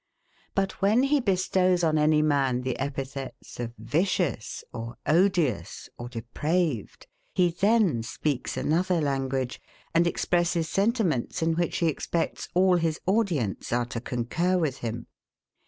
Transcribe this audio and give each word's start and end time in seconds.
But 0.55 0.81
when 0.81 1.03
he 1.03 1.19
bestows 1.19 1.83
on 1.83 1.99
any 1.99 2.23
man 2.23 2.61
the 2.63 2.79
epithets 2.79 3.59
of 3.59 3.75
VICIOUS 3.77 4.63
or 4.73 4.97
ODIOUS 5.05 5.89
or 5.95 6.09
DEPRAVED, 6.09 7.05
he 7.35 7.51
then 7.51 8.01
speaks 8.01 8.57
another 8.57 8.99
language, 8.99 9.61
and 9.93 10.07
expresses 10.07 10.67
sentiments, 10.67 11.43
in 11.43 11.53
which 11.53 11.77
he 11.77 11.85
expects 11.87 12.49
all 12.55 12.77
his 12.77 12.99
audience 13.05 13.71
are 13.71 13.85
to 13.85 14.01
concur 14.01 14.57
with 14.57 14.77
him. 14.79 15.05